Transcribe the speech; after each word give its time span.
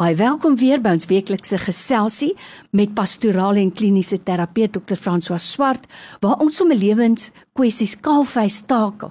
Baie 0.00 0.16
welkom 0.16 0.54
weer 0.56 0.80
by 0.80 0.94
ons 0.96 1.04
weeklikse 1.10 1.58
geselsie 1.60 2.30
met 2.72 2.94
pastorale 2.96 3.60
en 3.60 3.68
kliniese 3.76 4.16
terapeut 4.24 4.72
Dr. 4.72 4.96
François 4.96 5.44
Swart 5.44 5.84
waar 6.22 6.40
ons 6.40 6.56
om 6.64 6.72
lewenskwessies 6.72 7.98
kaalvleis 8.00 8.62
takel 8.64 9.10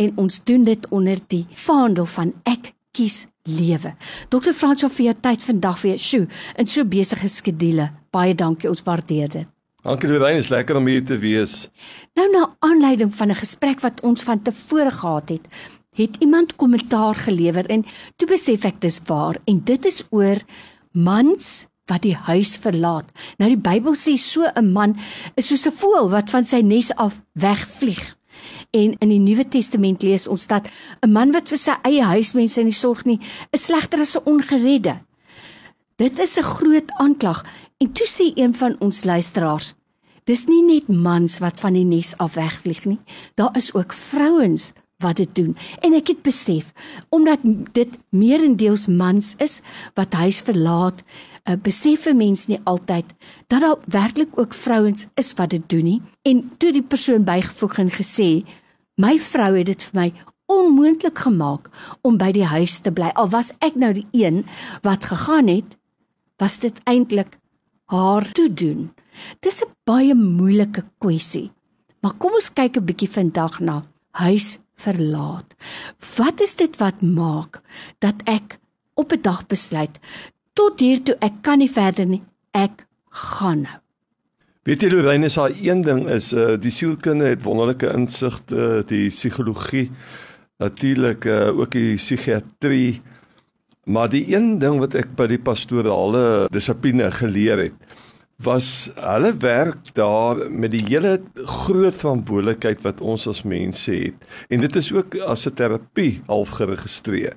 en 0.00 0.14
ons 0.22 0.38
doen 0.48 0.64
dit 0.64 0.86
onder 0.96 1.20
die 1.28 1.42
vaandel 1.66 2.08
van 2.08 2.32
ek 2.48 2.70
kies 2.96 3.26
lewe. 3.44 3.92
Dr. 4.32 4.54
François 4.56 4.88
vir 4.88 5.10
jou 5.10 5.14
tyd 5.28 5.44
vandag 5.44 5.82
weer. 5.84 6.00
Sjoe, 6.00 6.24
in 6.56 6.72
so 6.72 6.88
besige 6.88 7.28
skedules. 7.28 7.92
Baie 8.08 8.32
dankie, 8.32 8.70
ons 8.72 8.80
waardeer 8.86 9.28
dit. 9.28 9.50
Dankie 9.84 10.08
Lorraine, 10.08 10.40
is 10.40 10.48
lekker 10.48 10.80
om 10.80 10.88
hier 10.88 11.04
te 11.04 11.20
wees. 11.20 11.66
Nou 12.16 12.30
na 12.32 12.46
aanleiding 12.64 13.12
van 13.12 13.28
'n 13.28 13.42
gesprek 13.44 13.84
wat 13.84 14.00
ons 14.00 14.24
van 14.24 14.40
tevore 14.40 14.90
gehad 14.90 15.28
het, 15.28 15.44
het 16.00 16.16
iemand 16.20 16.56
kommentaar 16.56 17.14
gelewer 17.14 17.66
en 17.70 17.84
toe 18.16 18.28
besef 18.28 18.64
ek 18.64 18.80
dis 18.80 19.00
waar 19.06 19.36
en 19.44 19.60
dit 19.64 19.84
is 19.84 20.02
oor 20.10 20.40
mans 20.92 21.66
wat 21.90 22.04
die 22.06 22.14
huis 22.14 22.54
verlaat. 22.62 23.08
Nou 23.38 23.50
die 23.50 23.60
Bybel 23.60 23.96
sê 23.98 24.16
so 24.16 24.46
'n 24.46 24.72
man 24.72 24.96
is 25.36 25.48
soos 25.48 25.66
'n 25.66 25.76
voël 25.82 26.10
wat 26.10 26.30
van 26.30 26.44
sy 26.44 26.60
nes 26.60 26.94
af 26.94 27.20
wegvlieg. 27.34 28.16
En 28.70 28.96
in 28.98 29.08
die 29.08 29.18
Nuwe 29.18 29.48
Testament 29.48 30.02
lees 30.02 30.28
ons 30.28 30.46
dat 30.46 30.68
'n 31.02 31.12
man 31.12 31.32
wat 31.32 31.48
vir 31.48 31.58
sy 31.58 31.74
eie 31.82 32.02
huismense 32.02 32.62
nie 32.62 32.72
sorg 32.72 33.04
nie, 33.04 33.20
is 33.50 33.64
slegter 33.64 34.00
as 34.00 34.16
'n 34.16 34.24
ongeredde. 34.24 35.00
Dit 35.96 36.18
is 36.18 36.38
'n 36.38 36.42
groot 36.42 36.90
aanklag 36.98 37.44
en 37.78 37.92
toe 37.92 38.06
sê 38.06 38.32
een 38.34 38.54
van 38.54 38.76
ons 38.80 39.04
luisteraars, 39.04 39.74
dis 40.24 40.46
nie 40.46 40.62
net 40.62 40.88
mans 40.88 41.38
wat 41.38 41.60
van 41.60 41.72
die 41.72 41.84
nes 41.84 42.14
af 42.16 42.34
wegvlieg 42.34 42.84
nie, 42.84 43.00
daar 43.34 43.56
is 43.56 43.74
ook 43.74 43.92
vrouens 43.92 44.72
wat 45.00 45.16
dit 45.16 45.34
doen. 45.34 45.56
En 45.80 45.94
ek 45.96 46.12
het 46.14 46.22
besef 46.22 46.72
omdat 47.08 47.42
dit 47.72 47.98
meerendeels 48.08 48.86
mans 48.86 49.34
is 49.38 49.60
wat 49.98 50.12
huis 50.12 50.40
verlaat, 50.46 51.02
uh, 51.48 51.56
besef 51.62 52.06
'n 52.06 52.16
mens 52.16 52.46
nie 52.46 52.60
altyd 52.64 53.04
dat 53.46 53.60
daar 53.60 53.78
werklik 53.86 54.38
ook 54.38 54.54
vrouens 54.54 55.06
is 55.14 55.34
wat 55.34 55.50
dit 55.50 55.68
doen 55.68 55.84
nie. 55.84 56.02
En 56.22 56.50
toe 56.58 56.72
die 56.72 56.82
persoon 56.82 57.24
bygevoeg 57.24 57.78
en 57.78 57.90
gesê, 57.90 58.44
"My 58.96 59.18
vrou 59.18 59.56
het 59.56 59.66
dit 59.66 59.82
vir 59.82 60.00
my 60.00 60.12
onmoontlik 60.46 61.18
gemaak 61.18 61.70
om 62.02 62.16
by 62.16 62.32
die 62.32 62.44
huis 62.44 62.78
te 62.78 62.90
bly. 62.90 63.10
Al 63.14 63.28
was 63.28 63.52
ek 63.58 63.74
nou 63.74 63.92
die 63.92 64.06
een 64.12 64.46
wat 64.82 65.04
gegaan 65.04 65.46
het, 65.46 65.78
was 66.36 66.58
dit 66.58 66.80
eintlik 66.84 67.38
haar 67.84 68.32
toe 68.32 68.52
doen." 68.52 68.90
Dis 69.40 69.62
'n 69.62 69.74
baie 69.84 70.14
moeilike 70.14 70.84
kwessie. 70.98 71.52
Maar 72.00 72.14
kom 72.18 72.32
ons 72.32 72.52
kyk 72.52 72.76
'n 72.76 72.84
bietjie 72.84 73.10
vandag 73.10 73.60
na 73.60 73.84
huis 74.10 74.58
verlaat. 74.80 75.54
Wat 76.16 76.40
is 76.40 76.56
dit 76.56 76.76
wat 76.80 77.02
maak 77.02 77.60
dat 77.98 78.24
ek 78.24 78.58
op 78.94 79.12
'n 79.12 79.22
dag 79.22 79.46
besluit 79.46 79.98
tot 80.52 80.80
hier 80.80 81.02
toe 81.02 81.16
ek 81.20 81.42
kan 81.42 81.58
nie 81.58 81.70
verder 81.70 82.06
nie. 82.06 82.22
Ek 82.52 82.86
gaan 83.10 83.62
nou. 83.66 83.78
Weet 84.68 84.82
jy 84.84 84.90
Lorraine, 84.92 85.26
is 85.26 85.38
daar 85.38 85.54
een 85.56 85.82
ding 85.82 86.02
is 86.12 86.32
uh 86.32 86.56
die 86.60 86.70
sielkunde 86.70 87.30
het 87.32 87.42
wonderlike 87.42 87.88
insigte, 87.96 88.82
die 88.86 89.08
psigologie, 89.08 89.90
natuurlik 90.60 91.24
uh 91.24 91.48
ook 91.58 91.72
die 91.72 91.96
psigiatrie. 91.96 93.00
Maar 93.84 94.10
die 94.12 94.26
een 94.34 94.58
ding 94.58 94.78
wat 94.78 94.94
ek 94.94 95.16
by 95.16 95.26
die 95.26 95.40
pastorale 95.40 96.48
dissipline 96.52 97.08
geleer 97.10 97.58
het, 97.58 97.96
was 98.42 98.90
hulle 98.94 99.36
werk 99.36 99.94
daar 99.94 100.50
met 100.50 100.72
die 100.72 100.84
hele 100.86 101.20
groot 101.34 101.96
verantwoordelikheid 101.96 102.80
wat 102.86 103.00
ons 103.00 103.26
as 103.28 103.42
mense 103.42 103.92
het. 103.92 104.16
En 104.48 104.60
dit 104.64 104.76
is 104.76 104.92
ook 104.92 105.18
as 105.28 105.46
'n 105.46 105.54
terapie 105.54 106.22
half 106.26 106.48
geregistreer. 106.48 107.36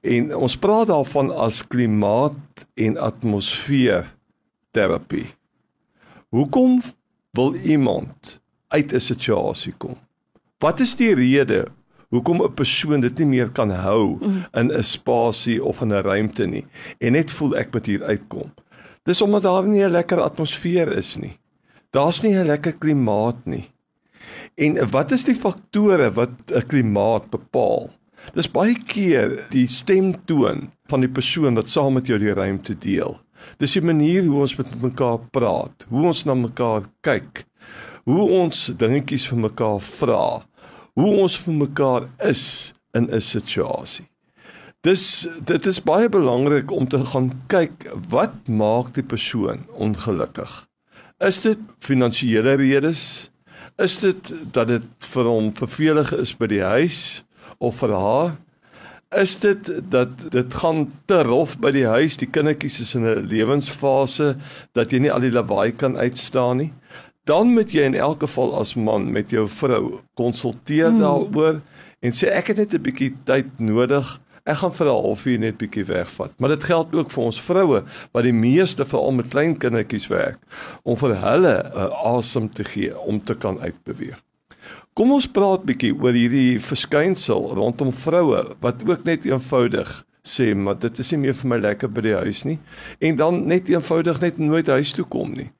En 0.00 0.36
ons 0.36 0.56
praat 0.56 0.86
daarvan 0.86 1.30
as 1.30 1.66
klimaat 1.66 2.66
en 2.74 2.96
atmosfeer 2.96 4.14
terapie. 4.70 5.26
Hoekom 6.28 6.82
wil 7.30 7.54
iemand 7.54 8.40
uit 8.68 8.92
'n 8.92 9.00
situasie 9.00 9.74
kom? 9.76 9.96
Wat 10.58 10.80
is 10.80 10.96
die 10.96 11.14
rede 11.14 11.68
hoekom 12.08 12.42
'n 12.42 12.54
persoon 12.54 13.00
dit 13.00 13.18
nie 13.18 13.26
meer 13.26 13.50
kan 13.50 13.70
hou 13.70 14.18
mm. 14.20 14.46
in 14.52 14.72
'n 14.72 14.82
spasie 14.82 15.64
of 15.64 15.80
in 15.80 15.92
'n 15.92 16.02
ruimte 16.02 16.46
nie 16.46 16.64
en 16.98 17.12
net 17.12 17.30
voel 17.30 17.56
ek 17.56 17.72
moet 17.72 17.86
hier 17.86 18.02
uitkom? 18.02 18.52
Dis 19.06 19.22
omdat 19.22 19.42
daar 19.42 19.68
nie 19.68 19.84
'n 19.84 19.90
lekker 19.90 20.20
atmosfeer 20.20 20.92
is 20.92 21.16
nie. 21.16 21.38
Daar's 21.90 22.22
nie 22.22 22.34
'n 22.34 22.46
lekker 22.46 22.72
klimaat 22.72 23.46
nie. 23.46 23.70
En 24.54 24.90
wat 24.90 25.12
is 25.12 25.24
die 25.24 25.34
faktore 25.34 26.10
wat 26.12 26.30
'n 26.50 26.66
klimaat 26.66 27.30
bepaal? 27.30 27.90
Dis 28.34 28.50
baie 28.50 28.74
keer 28.74 29.46
die 29.50 29.66
stemtoon 29.66 30.70
van 30.90 31.00
die 31.00 31.12
persoon 31.12 31.54
wat 31.54 31.68
saam 31.68 31.94
met 31.94 32.06
jou 32.06 32.18
die 32.18 32.34
ruimte 32.34 32.74
deel. 32.74 33.20
Dis 33.58 33.72
die 33.72 33.82
manier 33.84 34.24
hoe 34.24 34.40
ons 34.40 34.56
met 34.56 34.82
mekaar 34.82 35.18
praat, 35.30 35.86
hoe 35.88 36.06
ons 36.06 36.24
na 36.24 36.34
mekaar 36.34 36.88
kyk, 37.00 37.44
hoe 38.04 38.30
ons 38.42 38.66
dingetjies 38.66 39.28
vir 39.28 39.38
mekaar 39.38 39.80
vra, 39.80 40.42
hoe 40.94 41.12
ons 41.22 41.36
vir 41.44 41.54
mekaar 41.54 42.08
is 42.18 42.74
in 42.94 43.10
'n 43.10 43.20
situasie. 43.20 44.06
Dis 44.80 45.28
dit 45.44 45.66
is 45.66 45.82
baie 45.82 46.08
belangrik 46.08 46.70
om 46.70 46.88
te 46.88 47.04
gaan 47.04 47.32
kyk 47.46 47.88
wat 48.08 48.48
maak 48.48 48.94
die 48.94 49.02
persoon 49.02 49.64
ongelukkig. 49.72 50.66
Is 51.18 51.40
dit 51.40 51.58
finansiële 51.80 52.54
redes? 52.54 53.30
Is 53.78 53.98
dit 53.98 54.32
dat 54.52 54.68
dit 54.68 54.84
vir 54.98 55.24
hom 55.24 55.52
vervelig 55.54 56.12
is 56.12 56.36
by 56.36 56.46
die 56.46 56.62
huis? 56.62 57.26
of 57.58 57.80
vir 57.80 57.94
haar 57.94 58.34
is 59.16 59.36
dit 59.40 59.68
dat 59.90 60.08
dit 60.32 60.54
gaan 60.60 60.86
te 61.06 61.20
rof 61.24 61.54
by 61.62 61.70
die 61.72 61.86
huis 61.86 62.18
die 62.20 62.28
kindertjies 62.28 62.80
is 62.82 62.94
in 62.98 63.06
'n 63.06 63.28
lewensfase 63.30 64.36
dat 64.74 64.92
jy 64.92 64.98
nie 64.98 65.12
al 65.12 65.20
die 65.20 65.32
lawaai 65.32 65.72
kan 65.72 65.96
uitstaan 65.96 66.56
nie 66.56 66.72
dan 67.24 67.54
moet 67.54 67.72
jy 67.72 67.86
in 67.86 67.94
elk 67.94 68.20
geval 68.20 68.58
as 68.60 68.74
man 68.74 69.12
met 69.12 69.30
jou 69.30 69.48
vrou 69.48 70.00
konsulteer 70.14 70.90
hmm. 70.90 71.00
daaroor 71.00 71.60
en 72.02 72.12
sê 72.12 72.28
ek 72.28 72.52
het 72.52 72.56
net 72.56 72.74
'n 72.74 72.82
bietjie 72.82 73.14
tyd 73.24 73.60
nodig 73.60 74.20
ek 74.46 74.60
gaan 74.62 74.74
vir 74.78 74.86
'n 74.86 75.02
halfuur 75.06 75.38
net 75.38 75.58
bietjie 75.58 75.84
wegvat 75.84 76.32
maar 76.38 76.54
dit 76.54 76.64
geld 76.64 76.94
ook 76.94 77.10
vir 77.10 77.24
ons 77.24 77.40
vroue 77.40 77.82
wat 78.12 78.24
die 78.24 78.36
meeste 78.46 78.84
veral 78.84 79.12
met 79.12 79.32
klein 79.34 79.56
kindertjies 79.58 80.08
werk 80.08 80.38
om 80.84 80.96
vir 80.96 81.16
hulle 81.24 81.56
'n 81.62 81.76
uh, 81.76 82.16
asem 82.16 82.48
te 82.48 82.64
gee 82.64 82.98
om 82.98 83.20
te 83.24 83.34
kan 83.34 83.60
uitbeweeg 83.60 84.22
Kom 84.96 85.10
ons 85.12 85.26
praat 85.28 85.64
bietjie 85.68 85.92
oor 85.92 86.16
hierdie 86.16 86.56
verskynsel 86.56 87.50
rondom 87.58 87.92
vroue 87.92 88.56
wat 88.64 88.80
ook 88.88 89.04
net 89.04 89.26
eenvoudig 89.28 89.90
sê 90.26 90.54
maar 90.56 90.78
dit 90.80 90.98
is 91.02 91.10
nie 91.12 91.18
meer 91.26 91.36
vir 91.36 91.50
my 91.52 91.58
lekker 91.60 91.90
by 91.92 92.04
die 92.06 92.14
huis 92.16 92.40
nie 92.48 92.56
en 93.04 93.18
dan 93.20 93.42
net 93.50 93.68
eenvoudig 93.68 94.22
net 94.24 94.40
nooit 94.40 94.70
huis 94.72 94.94
toe 94.96 95.04
kom 95.04 95.36
nie. 95.36 95.50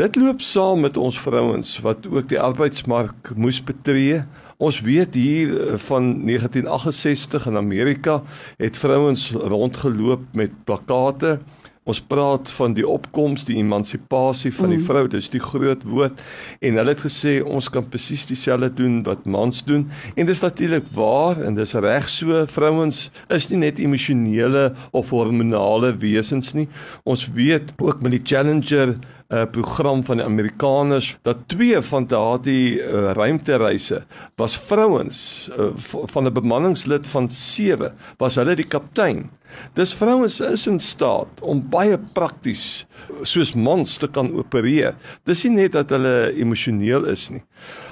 Dit 0.00 0.16
loop 0.16 0.40
saam 0.40 0.80
met 0.86 0.96
ons 0.96 1.18
vrouens 1.20 1.74
wat 1.84 2.06
ook 2.08 2.30
die 2.30 2.40
arbeidsmark 2.40 3.34
moes 3.36 3.58
betree. 3.60 4.22
Ons 4.56 4.80
weet 4.80 5.14
hier 5.14 5.52
eh, 5.60 5.78
van 5.88 6.26
1968 6.26 7.46
in 7.46 7.56
Amerika 7.56 8.22
het 8.56 8.78
vrouens 8.78 9.30
rondgeloop 9.30 10.22
met 10.32 10.64
plakate 10.64 11.38
Ons 11.82 11.98
praat 11.98 12.46
van 12.54 12.76
die 12.76 12.84
opkoms, 12.86 13.42
die 13.42 13.56
emansipasie 13.58 14.52
van 14.54 14.70
die 14.70 14.78
mm. 14.78 14.84
vrou, 14.86 15.00
dis 15.10 15.26
die 15.32 15.40
groot 15.42 15.82
woord 15.82 16.20
en 16.62 16.76
hulle 16.78 16.92
het 16.94 17.00
gesê 17.02 17.32
ons 17.42 17.66
kan 17.74 17.88
presies 17.90 18.22
dieselfde 18.28 18.68
doen 18.78 19.00
wat 19.08 19.24
mans 19.26 19.64
doen 19.66 19.88
en 20.14 20.28
dis 20.28 20.44
natuurlik 20.44 20.86
waar 20.94 21.42
en 21.42 21.58
dis 21.58 21.74
reg 21.82 22.06
so 22.06 22.44
vrouens 22.54 23.08
is 23.34 23.48
nie 23.50 23.58
net 23.64 23.82
emosionele 23.82 24.68
of 24.94 25.10
hormonale 25.10 25.90
wesens 26.04 26.52
nie. 26.54 26.68
Ons 27.02 27.26
weet 27.34 27.74
ook 27.82 27.98
met 27.98 28.14
die 28.14 28.22
Challenger 28.30 28.94
uh, 29.32 29.44
program 29.50 30.04
van 30.04 30.20
die 30.20 30.26
Amerikaners 30.26 31.16
dat 31.22 31.46
twee 31.46 31.80
van 31.80 32.06
daardie 32.06 32.80
uh, 32.80 33.10
ruimtereise 33.16 34.02
was 34.36 34.56
vrouens 34.58 35.48
uh, 35.58 35.70
van 36.12 36.26
'n 36.28 36.32
bemanningslid 36.32 37.06
van 37.06 37.30
7 37.30 37.94
was 38.16 38.34
hulle 38.34 38.54
die 38.54 38.66
kaptein. 38.66 39.30
Dis 39.74 39.94
vrouens 39.94 40.40
is 40.40 40.66
in 40.66 40.78
staat 40.80 41.40
om 41.40 41.68
baie 41.70 41.98
prakties 42.12 42.86
soos 43.22 43.52
mans 43.54 43.96
te 43.96 44.08
kan 44.08 44.32
opereer. 44.32 44.94
Dis 45.24 45.44
nie 45.44 45.52
net 45.52 45.72
dat 45.72 45.90
hulle 45.90 46.32
emosioneel 46.32 47.04
is 47.04 47.28
nie. 47.30 47.42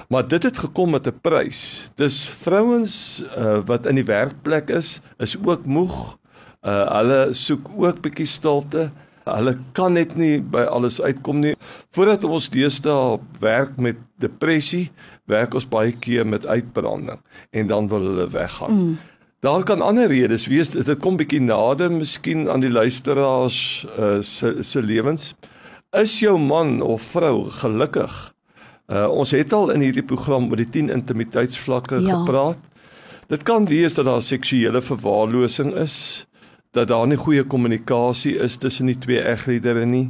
Maar 0.09 0.27
dit 0.27 0.43
het 0.43 0.57
gekom 0.57 0.91
met 0.91 1.07
'n 1.07 1.19
prys. 1.21 1.91
Dis 1.95 2.29
vrouens 2.29 3.23
uh, 3.37 3.59
wat 3.65 3.85
in 3.85 3.95
die 3.95 4.05
werkplek 4.05 4.69
is, 4.69 5.01
is 5.19 5.37
ook 5.45 5.65
moeg. 5.65 6.17
Uh, 6.61 6.97
hulle 6.97 7.33
soek 7.33 7.69
ook 7.77 8.01
bietjie 8.01 8.25
stilte. 8.25 8.91
Hulle 9.25 9.57
kan 9.77 9.93
net 9.93 10.15
nie 10.17 10.39
by 10.41 10.63
alles 10.65 11.01
uitkom 11.01 11.41
nie. 11.43 11.53
Voordat 11.93 12.23
ons 12.25 12.49
deesdae 12.49 13.19
werk 13.39 13.77
met 13.77 13.99
depressie, 14.21 14.89
werk 15.29 15.53
ons 15.53 15.67
baie 15.69 15.93
keer 15.93 16.25
met 16.27 16.45
uitbranding 16.45 17.21
en 17.51 17.67
dan 17.67 17.87
wil 17.91 18.05
hulle 18.09 18.27
weggaan. 18.33 18.73
Mm. 18.73 18.97
Daar 19.41 19.63
kan 19.65 19.81
ander 19.81 20.07
redes 20.07 20.45
wees. 20.45 20.69
Dit 20.69 20.89
kom 21.01 21.17
bietjie 21.17 21.41
nader 21.41 21.89
miskien 21.91 22.49
aan 22.49 22.61
die 22.61 22.69
luisteraars 22.69 23.85
uh, 23.97 24.19
se 24.21 24.61
se 24.61 24.81
lewens. 24.81 25.31
Is 25.97 26.19
jou 26.21 26.37
man 26.39 26.81
of 26.81 27.01
vrou 27.13 27.49
gelukkig? 27.49 28.13
Uh, 28.91 29.07
ons 29.09 29.31
het 29.31 29.53
al 29.53 29.71
in 29.73 29.81
hierdie 29.81 30.05
program 30.05 30.49
oor 30.49 30.61
die 30.61 30.69
10 30.69 30.91
intimiteitsvlakke 30.93 32.01
ja. 32.03 32.19
gepraat. 32.19 32.61
Dit 33.31 33.43
kan 33.47 33.65
wees 33.65 33.95
dat 33.97 34.05
daar 34.05 34.21
seksuele 34.21 34.81
verwaarlosing 34.81 35.73
is 35.79 36.27
dat 36.71 36.87
daar 36.87 37.07
nie 37.07 37.17
goeie 37.17 37.43
kommunikasie 37.43 38.37
is 38.39 38.57
tussen 38.57 38.85
die 38.85 38.99
twee 38.99 39.21
egliedere 39.21 39.85
nie 39.85 40.09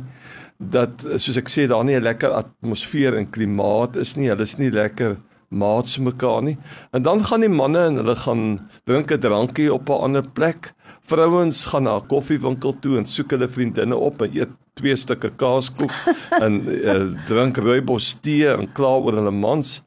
dat 0.61 1.01
soos 1.17 1.37
ek 1.37 1.49
sê 1.49 1.67
daar 1.67 1.83
nie 1.83 1.95
'n 1.95 2.03
lekker 2.03 2.29
atmosfeer 2.29 3.17
en 3.17 3.29
klimaat 3.29 3.95
is 3.95 4.15
nie 4.15 4.29
hulle 4.29 4.43
is 4.43 4.57
nie 4.57 4.71
lekker 4.71 5.17
maats 5.51 5.97
mekaar 5.97 6.41
nie. 6.43 6.57
En 6.91 7.03
dan 7.03 7.25
gaan 7.25 7.43
die 7.43 7.49
manne 7.49 7.79
en 7.89 7.95
hulle 7.99 8.15
gaan 8.15 8.69
drink 8.85 9.11
'n 9.11 9.19
drankie 9.19 9.73
op 9.73 9.89
'n 9.89 10.01
ander 10.01 10.23
plek. 10.23 10.73
Vrouens 11.01 11.65
gaan 11.65 11.83
na 11.83 11.97
'n 11.97 12.07
koffiewinkel 12.07 12.79
toe 12.79 12.97
en 12.97 13.05
soek 13.05 13.31
hulle 13.31 13.49
vriendinne 13.49 13.95
op 13.95 14.21
en 14.21 14.31
eet 14.33 14.49
twee 14.73 14.95
stukke 14.95 15.31
kaaskoek 15.35 15.91
en 16.45 16.61
uh, 16.67 17.11
drink 17.27 17.57
rooibos 17.57 18.13
tee 18.21 18.47
en 18.47 18.71
kla 18.71 18.95
oor 18.97 19.13
hulle 19.13 19.31
mans 19.31 19.83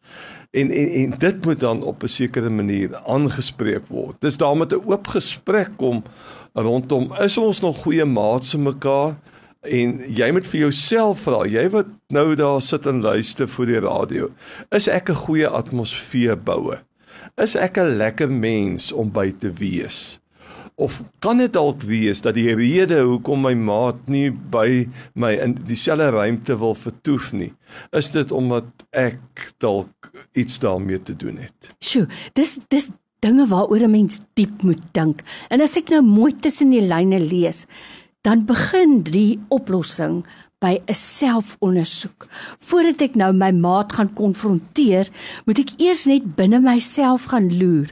en 0.54 0.70
en 0.70 0.88
en 1.00 1.14
dit 1.18 1.44
moet 1.44 1.60
dan 1.60 1.82
op 1.82 2.02
'n 2.02 2.08
sekere 2.08 2.50
manier 2.50 2.96
aangespreek 3.06 3.86
word. 3.88 4.16
Dis 4.20 4.36
daar 4.36 4.56
met 4.56 4.72
'n 4.72 4.82
oop 4.86 5.06
gesprek 5.06 5.70
kom 5.76 6.02
rondom 6.52 7.12
is 7.20 7.36
ons 7.36 7.60
nog 7.60 7.82
goeie 7.82 8.04
maats 8.04 8.48
se 8.48 8.58
mekaar 8.58 9.16
en 9.60 10.00
jy 10.14 10.30
moet 10.32 10.46
vir 10.46 10.60
jouself 10.60 11.24
vra, 11.24 11.44
jy 11.48 11.68
wat 11.72 11.86
nou 12.12 12.34
daar 12.38 12.62
sit 12.62 12.86
en 12.86 13.00
luister 13.02 13.48
vir 13.48 13.66
die 13.66 13.80
radio, 13.80 14.30
is 14.70 14.88
ek 14.88 15.10
'n 15.10 15.22
goeie 15.24 15.48
atmosfeerbouer? 15.48 16.84
Is 17.36 17.56
ek 17.56 17.78
'n 17.78 17.96
lekker 17.96 18.30
mens 18.30 18.92
om 18.92 19.10
by 19.10 19.32
te 19.38 19.50
wees? 19.50 20.20
Of 20.74 21.02
kan 21.22 21.38
dit 21.38 21.52
dalk 21.54 21.84
wees 21.86 22.20
dat 22.24 22.34
die 22.34 22.50
rede 22.58 22.98
hoekom 23.06 23.44
my 23.46 23.52
maat 23.54 24.08
nie 24.10 24.30
by 24.30 24.88
my 25.14 25.30
in 25.38 25.54
dieselfde 25.68 26.10
ruimte 26.10 26.56
wil 26.58 26.74
vertoef 26.74 27.30
nie, 27.32 27.52
is 27.94 28.10
dit 28.10 28.32
omdat 28.34 28.66
ek 28.90 29.52
dalk 29.62 30.10
iets 30.34 30.58
daarmee 30.58 30.98
te 30.98 31.14
doen 31.14 31.38
het? 31.44 31.70
Sjoe, 31.78 32.08
dis 32.34 32.58
dis 32.74 32.90
dinge 33.22 33.46
waaroor 33.46 33.86
'n 33.86 33.90
mens 33.90 34.20
diep 34.34 34.62
moet 34.62 34.82
dink. 34.92 35.22
En 35.48 35.60
as 35.60 35.76
ek 35.76 35.90
nou 35.90 36.02
mooi 36.02 36.32
tussen 36.36 36.70
die 36.70 36.82
lyne 36.82 37.20
lees, 37.20 37.66
dan 38.22 38.44
begin 38.44 39.02
die 39.02 39.38
oplossing 39.48 40.24
by 40.58 40.80
'n 40.88 40.94
selfondersoek. 40.94 42.26
Voordat 42.58 43.00
ek 43.00 43.14
nou 43.14 43.32
my 43.32 43.52
maat 43.52 43.92
gaan 43.92 44.12
konfronteer, 44.12 45.08
moet 45.46 45.58
ek 45.58 45.70
eers 45.78 46.06
net 46.06 46.36
binne 46.36 46.60
myself 46.60 47.24
gaan 47.24 47.58
loer. 47.58 47.88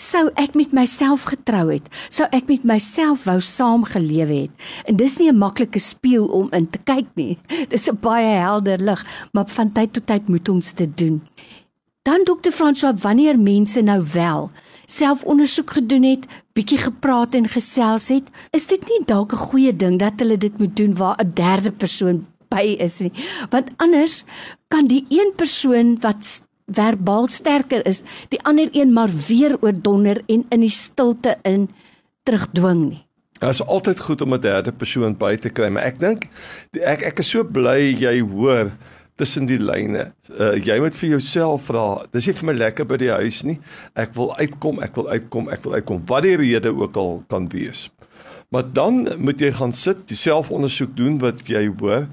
Sou 0.00 0.30
ek 0.40 0.54
met 0.56 0.70
myself 0.72 1.26
getrou 1.28 1.66
het, 1.68 1.88
sou 2.08 2.24
ek 2.32 2.46
met 2.48 2.62
myself 2.64 3.26
wou 3.28 3.36
saamgelewe 3.44 4.46
het. 4.46 4.68
En 4.88 4.96
dis 4.96 5.18
nie 5.20 5.28
'n 5.28 5.36
maklike 5.36 5.78
speel 5.78 6.24
om 6.24 6.48
in 6.56 6.70
te 6.70 6.78
kyk 6.78 7.08
nie. 7.16 7.36
Dis 7.72 7.88
'n 7.88 8.00
baie 8.00 8.40
helder 8.40 8.78
lig, 8.78 9.04
maar 9.32 9.44
van 9.46 9.72
tyd 9.72 9.92
tot 9.92 10.06
tyd 10.06 10.28
moet 10.28 10.48
ons 10.48 10.72
dit 10.72 10.96
doen. 10.96 11.20
Dan 12.02 12.24
dokter 12.24 12.52
François, 12.52 13.00
wanneer 13.02 13.38
mense 13.38 13.82
nou 13.82 14.02
wel 14.12 14.50
selfondersoek 14.86 15.70
gedoen 15.70 16.02
het, 16.02 16.26
bietjie 16.52 16.78
gepraat 16.78 17.34
en 17.34 17.48
gesels 17.48 18.08
het, 18.08 18.30
is 18.50 18.66
dit 18.66 18.80
nie 18.88 19.04
dalk 19.04 19.32
'n 19.32 19.36
goeie 19.36 19.76
ding 19.76 19.98
dat 19.98 20.12
hulle 20.16 20.38
dit 20.38 20.58
moet 20.58 20.76
doen 20.76 20.94
waar 20.96 21.16
'n 21.20 21.32
derde 21.34 21.72
persoon 21.72 22.26
by 22.48 22.76
is 22.78 22.98
nie? 22.98 23.12
Want 23.50 23.70
anders 23.76 24.24
kan 24.68 24.86
die 24.86 25.04
een 25.08 25.32
persoon 25.36 26.00
wat 26.00 26.48
verbaal 26.72 27.28
sterker 27.28 27.86
is, 27.86 28.02
die 28.28 28.40
ander 28.42 28.68
een 28.72 28.92
maar 28.92 29.10
weer 29.28 29.56
oordonder 29.60 30.22
en 30.26 30.44
in 30.48 30.60
die 30.60 30.72
stilte 30.72 31.36
in 31.42 31.68
terugdwing 32.22 32.88
nie. 32.88 33.04
Dit 33.40 33.56
is 33.56 33.62
altyd 33.64 34.00
goed 34.00 34.20
om 34.20 34.34
'n 34.34 34.40
derde 34.40 34.72
persoon 34.72 35.16
by 35.16 35.36
te 35.36 35.48
kry, 35.48 35.68
maar 35.68 35.82
ek 35.82 35.98
dink 35.98 36.28
ek 36.72 37.02
ek 37.02 37.18
is 37.18 37.30
so 37.30 37.44
bly 37.44 37.96
jy 37.96 38.20
hoor 38.20 38.72
tussen 39.16 39.46
die 39.46 39.60
lyne. 39.60 40.12
Uh, 40.40 40.56
jy 40.56 40.78
moet 40.80 40.96
vir 40.96 41.10
jouself 41.16 41.68
vra, 41.68 42.06
dis 42.12 42.26
nie 42.26 42.34
vir 42.34 42.46
my 42.46 42.56
lekker 42.56 42.88
by 42.88 42.96
die 42.96 43.12
huis 43.12 43.42
nie. 43.44 43.58
Ek 43.94 44.14
wil 44.16 44.32
uitkom, 44.36 44.80
ek 44.80 44.96
wil 44.96 45.08
uitkom, 45.08 45.48
ek 45.52 45.64
wil 45.64 45.76
uitkom. 45.76 46.02
Wat 46.08 46.22
die 46.22 46.36
rede 46.40 46.72
ook 46.72 46.96
al 46.96 47.24
kan 47.28 47.48
wees. 47.52 47.88
Maar 48.50 48.66
dan 48.74 49.04
moet 49.18 49.40
jy 49.40 49.52
gaan 49.52 49.72
sit, 49.76 50.08
jouself 50.10 50.50
ondersoek 50.50 50.96
doen 50.96 51.20
wat 51.22 51.44
jy 51.46 51.68
hoor. 51.80 52.08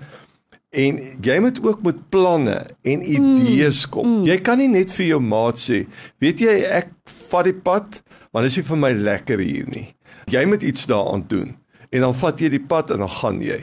En 0.76 0.98
jy 1.24 1.38
moet 1.40 1.60
ook 1.64 1.82
met 1.82 2.10
planne 2.10 2.58
en 2.82 3.06
idees 3.10 3.86
mm, 3.86 3.92
kom. 3.92 4.08
Mm. 4.08 4.26
Jy 4.28 4.38
kan 4.44 4.60
nie 4.60 4.68
net 4.72 4.92
vir 4.92 5.06
jou 5.14 5.22
maat 5.24 5.62
sê, 5.62 5.86
weet 6.20 6.44
jy 6.44 6.58
ek 6.68 6.92
vat 7.32 7.48
die 7.48 7.56
pad, 7.56 8.02
want 8.36 8.44
dit 8.44 8.52
is 8.52 8.60
nie 8.60 8.68
vir 8.68 8.82
my 8.84 8.92
lekker 8.92 9.40
hier 9.44 9.70
nie. 9.72 9.88
Jy 10.28 10.44
moet 10.46 10.66
iets 10.68 10.86
daaraan 10.90 11.24
doen. 11.32 11.56
En 11.90 12.04
dan 12.04 12.16
vat 12.20 12.44
jy 12.44 12.52
die 12.52 12.64
pad 12.68 12.92
en 12.92 13.06
dan 13.06 13.14
gaan 13.22 13.40
jy. 13.42 13.62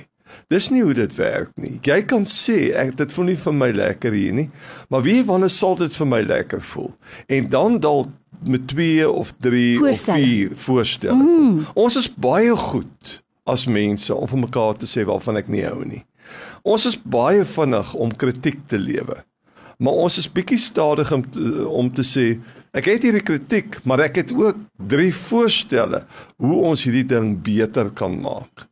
Dis 0.51 0.71
nie 0.73 0.83
hoe 0.83 0.95
dit 0.97 1.13
werk 1.19 1.53
nie. 1.61 1.77
Jy 1.85 2.01
kan 2.09 2.25
sê 2.29 2.73
ek 2.77 2.97
dit 2.99 3.13
voel 3.15 3.29
nie 3.31 3.39
vir 3.39 3.57
my 3.57 3.69
lekker 3.75 4.17
hier 4.17 4.35
nie, 4.35 4.49
maar 4.91 5.05
wie 5.05 5.21
wanneer 5.29 5.53
sal 5.53 5.77
dit 5.79 5.95
vir 6.01 6.09
my 6.11 6.23
lekker 6.25 6.63
voel? 6.73 6.91
En 7.29 7.51
dan 7.53 7.79
dalk 7.85 8.09
met 8.49 8.67
2 8.73 9.11
of 9.11 9.33
3 9.45 9.79
of 9.89 10.01
4 10.09 10.57
voorstelle. 10.65 11.21
Mm. 11.21 11.61
Ons 11.75 12.01
is 12.01 12.09
baie 12.11 12.57
goed 12.57 13.21
as 13.45 13.67
mense 13.69 14.15
om 14.15 14.29
vir 14.29 14.43
mekaar 14.47 14.77
te 14.81 14.89
sê 14.89 15.05
waarvan 15.05 15.41
ek 15.41 15.53
nie 15.53 15.65
hou 15.67 15.85
nie. 15.85 16.03
Ons 16.63 16.87
is 16.87 16.99
baie 16.99 17.45
vinnig 17.45 17.95
om 17.95 18.17
kritiek 18.17 18.61
te 18.69 18.79
lewe. 18.79 19.23
Maar 19.79 20.05
ons 20.07 20.19
is 20.19 20.31
bietjie 20.31 20.59
stadig 20.63 21.11
om 21.13 21.25
te, 21.31 21.69
om 21.69 21.91
te 21.93 22.05
sê 22.07 22.35
ek 22.75 22.89
het 22.91 23.07
hierdie 23.07 23.25
kritiek, 23.27 23.79
maar 23.87 24.03
ek 24.07 24.23
het 24.23 24.33
ook 24.35 24.59
3 24.91 25.11
voorstelle 25.15 26.05
hoe 26.43 26.61
ons 26.71 26.85
hierdie 26.87 27.07
ding 27.11 27.35
beter 27.43 27.91
kan 27.91 28.17
maak. 28.23 28.67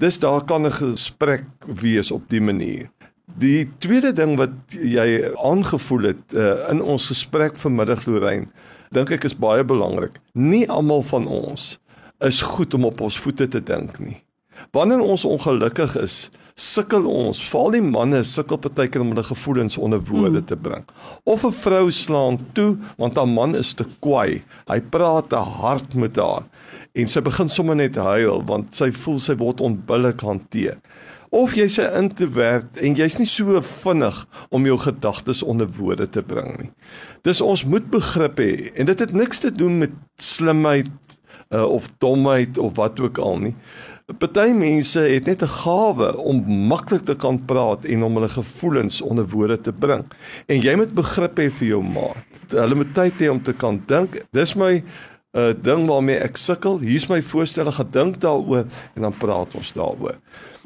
Dis 0.00 0.18
daar 0.18 0.44
kan 0.44 0.66
'n 0.66 0.72
gesprek 0.72 1.44
wees 1.66 2.10
op 2.10 2.28
die 2.28 2.40
manier. 2.40 2.90
Die 3.38 3.68
tweede 3.78 4.12
ding 4.12 4.36
wat 4.36 4.50
jy 4.70 5.30
aangevoel 5.36 6.02
het 6.02 6.34
uh, 6.34 6.70
in 6.70 6.82
ons 6.82 7.06
gesprek 7.06 7.56
vanmiddag 7.56 8.06
Lorraine, 8.06 8.48
dink 8.90 9.10
ek 9.10 9.24
is 9.24 9.36
baie 9.36 9.64
belangrik. 9.64 10.18
Nie 10.34 10.66
almal 10.68 11.02
van 11.02 11.26
ons 11.26 11.78
is 12.20 12.40
goed 12.40 12.74
om 12.74 12.84
op 12.84 13.00
ons 13.00 13.18
voete 13.18 13.48
te 13.48 13.60
dink 13.60 13.98
nie. 13.98 14.22
Wanneer 14.72 15.00
ons 15.00 15.24
ongelukkig 15.24 15.96
is, 15.96 16.30
sukkel 16.60 17.06
ons, 17.08 17.40
veral 17.50 17.76
die 17.76 17.84
manne 17.84 18.20
sukkel 18.26 18.58
partykeer 18.60 19.02
om 19.04 19.14
hulle 19.14 19.24
gevoelens 19.24 19.78
onder 19.80 20.02
woorde 20.10 20.42
mm. 20.42 20.46
te 20.50 20.56
bring. 20.56 20.84
Of 21.24 21.44
'n 21.44 21.56
vrou 21.62 21.90
slaan 21.90 22.38
toe 22.52 22.76
want 22.98 23.16
haar 23.16 23.28
man 23.28 23.56
is 23.56 23.72
te 23.74 23.86
kwaai. 24.00 24.42
Hy 24.68 24.80
praat 24.80 25.30
te 25.30 25.36
hard 25.36 25.94
met 25.94 26.16
haar 26.16 26.44
en 26.92 27.08
sy 27.08 27.20
begin 27.20 27.48
sommer 27.48 27.76
net 27.76 27.96
huil 27.96 28.42
want 28.44 28.74
sy 28.74 28.90
voel 28.92 29.20
sy 29.20 29.36
word 29.40 29.60
onbillik 29.60 30.20
hanteer. 30.20 30.78
Of 31.30 31.54
jy's 31.54 31.78
'n 31.78 31.94
introvert 31.96 32.78
en 32.82 32.94
jy's 32.94 33.18
nie 33.18 33.26
so 33.26 33.60
vinnig 33.60 34.26
om 34.50 34.66
jou 34.66 34.78
gedagtes 34.78 35.42
onder 35.42 35.68
woorde 35.78 36.08
te 36.08 36.22
bring 36.22 36.58
nie. 36.58 36.70
Dis 37.22 37.40
ons 37.40 37.64
moet 37.64 37.90
begrip 37.90 38.38
hê 38.38 38.72
en 38.74 38.86
dit 38.86 38.98
het 38.98 39.12
niks 39.12 39.38
te 39.38 39.54
doen 39.54 39.78
met 39.78 39.90
slimheid 40.18 40.90
uh, 41.50 41.64
of 41.64 41.88
domheid 41.98 42.58
of 42.58 42.76
wat 42.76 43.00
ook 43.00 43.18
al 43.18 43.38
nie. 43.38 43.54
Party 44.18 44.50
mense 44.56 45.00
het 45.00 45.26
net 45.26 45.42
'n 45.42 45.46
gawe 45.46 46.16
om 46.16 46.42
maklik 46.66 47.04
te 47.04 47.14
kan 47.14 47.44
praat 47.44 47.84
en 47.84 48.02
om 48.02 48.14
hulle 48.14 48.28
gevoelens 48.28 49.00
onder 49.00 49.28
woorde 49.28 49.60
te 49.60 49.72
bring. 49.72 50.04
En 50.46 50.60
jy 50.60 50.74
moet 50.76 50.94
begrip 50.94 51.38
hê 51.38 51.50
vir 51.50 51.68
jou 51.68 51.82
maat. 51.82 52.16
Hulle 52.48 52.74
moet 52.74 52.94
tyd 52.94 53.20
hê 53.20 53.30
om 53.30 53.42
te 53.42 53.52
kan 53.52 53.82
dink. 53.86 54.24
Dis 54.32 54.54
my 54.54 54.82
'n 55.32 55.38
uh, 55.38 55.54
ding 55.62 55.86
waarmee 55.86 56.18
ek 56.18 56.36
sukkel. 56.36 56.78
Hier's 56.78 57.06
my 57.06 57.22
voorstelle, 57.22 57.72
gedink 57.72 58.20
daaroor 58.20 58.64
en 58.94 59.02
dan 59.02 59.14
praat 59.18 59.54
ons 59.54 59.72
daaroor. 59.72 60.16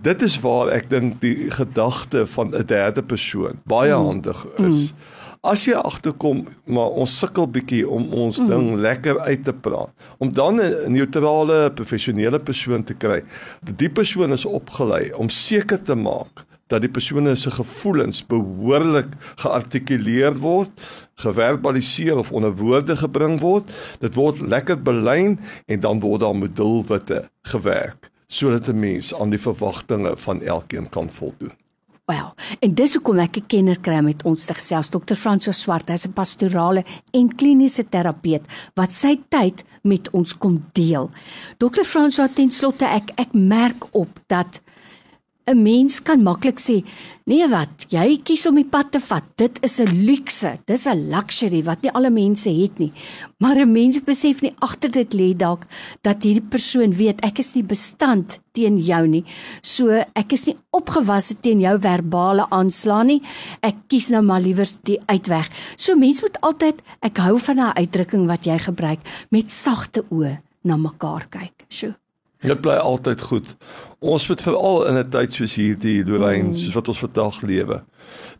Dit 0.02 0.22
is 0.22 0.40
waar 0.40 0.68
ek 0.68 0.90
dink 0.90 1.20
die 1.20 1.50
gedagte 1.50 2.26
van 2.26 2.54
'n 2.54 2.66
derde 2.66 3.02
persoon 3.02 3.60
baie 3.64 3.92
mm. 3.92 4.04
handig 4.04 4.46
is. 4.56 4.92
Mm. 4.92 5.13
As 5.44 5.66
jy 5.68 5.74
agterkom, 5.76 6.46
maar 6.64 6.94
ons 6.96 7.18
sukkel 7.20 7.44
bietjie 7.52 7.82
om 7.84 8.06
ons 8.16 8.38
mm. 8.40 8.46
ding 8.48 8.68
lekker 8.80 9.18
uit 9.26 9.42
te 9.44 9.52
praat, 9.52 9.90
om 10.16 10.30
dan 10.32 10.56
'n 10.56 10.92
neutrale, 10.92 11.68
professionele 11.76 12.40
persoon 12.40 12.84
te 12.84 12.94
kry. 12.94 13.20
Die 13.60 13.90
persoon 13.90 14.32
is 14.32 14.46
opgelei 14.48 15.12
om 15.12 15.28
seker 15.28 15.82
te 15.82 15.94
maak 15.94 16.46
dat 16.72 16.80
die 16.80 16.88
persone 16.88 17.34
se 17.36 17.50
gevoelens 17.50 18.22
behoorlik 18.26 19.12
geartikuleer 19.36 20.38
word, 20.40 20.72
geverbaliseer 21.20 22.16
of 22.16 22.32
onder 22.32 22.54
woorde 22.56 22.96
gebring 22.96 23.40
word. 23.40 23.68
Dit 24.00 24.14
word 24.14 24.40
lekker 24.40 24.80
belyn 24.80 25.36
en 25.66 25.80
dan 25.80 26.00
word 26.00 26.20
daar 26.20 26.36
met 26.36 26.56
doelwitte 26.56 27.28
gewerk 27.52 28.10
sodat 28.28 28.68
'n 28.68 28.80
mens 28.80 29.14
aan 29.14 29.30
die 29.30 29.38
verwagtinge 29.38 30.16
van 30.16 30.42
elkeen 30.42 30.88
kan 30.88 31.10
voldoen. 31.10 31.52
Wel, 32.04 32.34
en 32.61 32.73
dis 32.76 32.92
hoekom 32.92 33.18
ek 33.23 33.38
'n 33.38 33.46
kenner 33.49 33.78
kry 33.80 34.00
met 34.04 34.23
ons 34.28 34.44
terselfs 34.44 34.90
Dr. 34.92 35.16
Franso 35.16 35.52
Swart, 35.52 35.88
hy's 35.88 36.04
'n 36.06 36.12
pastorale 36.12 36.84
en 37.12 37.34
kliniese 37.37 37.88
terapeut 37.88 38.44
wat 38.75 38.92
sy 38.92 39.16
tyd 39.28 39.64
met 39.82 40.11
ons 40.11 40.37
kom 40.37 40.64
deel. 40.73 41.11
Dr. 41.56 41.84
Franso, 41.84 42.28
ten 42.28 42.50
slotte 42.50 42.84
ek 42.84 43.11
ek 43.16 43.32
merk 43.32 43.87
op 43.92 44.20
dat 44.26 44.61
'n 45.46 45.62
mens 45.62 46.00
kan 46.00 46.22
maklik 46.22 46.58
sê, 46.58 46.82
nee 47.28 47.46
wat, 47.48 47.84
jy 47.92 48.16
kies 48.24 48.46
om 48.48 48.56
die 48.56 48.64
pad 48.64 48.92
te 48.92 49.00
vat. 49.00 49.24
Dit 49.36 49.58
is 49.62 49.78
'n 49.80 50.06
luukse, 50.06 50.58
dis 50.66 50.86
'n 50.86 51.10
luxury 51.10 51.62
wat 51.64 51.82
nie 51.82 51.92
alle 51.92 52.10
mense 52.10 52.48
het 52.48 52.78
nie. 52.78 52.92
Maar 53.40 53.56
'n 53.60 53.72
mens 53.72 54.00
besef 54.00 54.40
nie 54.42 54.54
agter 54.60 54.90
dit 54.90 55.12
lê 55.12 55.36
dalk 55.36 55.66
dat 56.02 56.22
hierdie 56.22 56.48
persoon 56.48 56.92
weet 56.92 57.20
ek 57.20 57.38
is 57.38 57.54
nie 57.54 57.62
bestand 57.62 58.38
teen 58.52 58.78
jou 58.78 59.06
nie. 59.06 59.24
So 59.62 59.88
ek 60.14 60.32
is 60.32 60.46
nie 60.46 60.56
opgewasse 60.70 61.34
teen 61.40 61.60
jou 61.60 61.78
verbale 61.78 62.46
aanslag 62.50 63.04
nie. 63.04 63.22
Ek 63.62 63.74
kies 63.88 64.10
nou 64.10 64.22
maar 64.22 64.40
liewer 64.40 64.68
die 64.84 64.98
uitweg. 65.06 65.50
So 65.76 65.96
mens 65.96 66.22
moet 66.22 66.40
altyd, 66.40 66.82
ek 67.02 67.16
hou 67.18 67.38
van 67.38 67.56
daai 67.56 67.74
uitdrukking 67.74 68.26
wat 68.26 68.44
jy 68.44 68.58
gebruik, 68.58 69.00
met 69.30 69.50
sagte 69.50 70.04
oë 70.10 70.38
na 70.64 70.76
mekaar 70.76 71.26
kyk. 71.28 71.66
Sjoe. 71.68 72.03
Dit 72.44 72.60
bly 72.60 72.76
altyd 72.76 73.20
goed. 73.20 73.54
Ons 74.04 74.26
moet 74.28 74.42
veral 74.42 74.86
in 74.86 74.98
'n 75.00 75.08
tyd 75.08 75.32
soos 75.32 75.54
hierdie 75.56 76.04
Lorraine, 76.04 76.52
mm. 76.52 76.56
soos 76.60 76.74
wat 76.74 76.88
ons 76.88 76.98
vandag 76.98 77.42
lewe. 77.42 77.80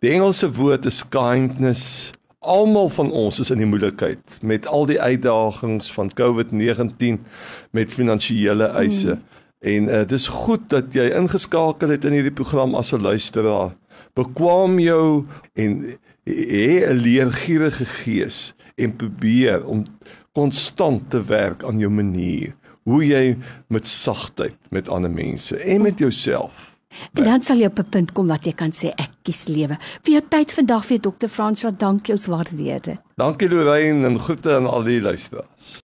Die 0.05 0.11
Engelse 0.11 0.53
woord 0.53 0.85
is 0.85 1.09
kindness. 1.09 2.11
Almal 2.39 2.91
van 2.93 3.11
ons 3.11 3.41
is 3.41 3.51
in 3.51 3.59
die 3.59 3.67
moeilikheid 3.67 4.39
met 4.43 4.67
al 4.67 4.85
die 4.87 5.01
uitdagings 5.01 5.93
van 5.93 6.11
COVID-19 6.13 7.23
met 7.71 7.93
finansiële 7.93 8.67
eise. 8.77 9.15
Mm. 9.15 9.23
En 9.65 9.89
uh, 9.89 10.03
dis 10.07 10.27
goed 10.27 10.69
dat 10.69 10.93
jy 10.93 11.09
ingeskakel 11.17 11.89
het 11.89 12.05
in 12.05 12.13
hierdie 12.13 12.37
program 12.37 12.75
as 12.75 12.93
'n 12.93 13.01
luisteraar. 13.01 13.73
Bekwam 14.13 14.79
jou 14.79 15.25
en 15.55 15.97
hê 16.29 16.85
'n 16.85 17.01
leergierige 17.01 17.85
gees 17.85 18.55
en 18.77 18.97
probeer 18.97 19.65
om 19.65 19.87
konstant 20.33 21.11
te 21.11 21.25
werk 21.25 21.65
aan 21.65 21.79
jou 21.79 21.91
manier 21.91 22.53
hoe 22.85 23.03
jy 23.07 23.37
met 23.73 23.89
sagtheid 23.89 24.57
met 24.71 24.89
ander 24.89 25.11
mense 25.11 25.57
en 25.57 25.83
met 25.83 25.99
jouself 25.99 26.71
En 27.13 27.25
dan 27.25 27.43
sal 27.43 27.59
jy 27.59 27.67
op 27.67 27.79
'n 27.79 27.89
punt 27.89 28.13
kom 28.13 28.27
wat 28.27 28.45
jy 28.45 28.53
kan 28.53 28.71
sê 28.71 28.93
ek 28.95 29.11
kies 29.23 29.47
lewe. 29.47 29.77
Vir 30.03 30.13
jou 30.13 30.23
tyd 30.29 30.53
vandag 30.53 30.85
vir 30.85 31.01
Dr. 31.01 31.29
Franswa, 31.29 31.71
dankie 31.71 32.15
ons 32.15 32.27
waardeer 32.27 32.81
dit. 32.81 32.99
Dankie 33.17 33.49
Lorraine 33.49 34.07
en 34.07 34.21
groete 34.21 34.55
aan 34.55 34.67
al 34.67 34.83
die 34.83 35.01
luisteraars. 35.01 35.83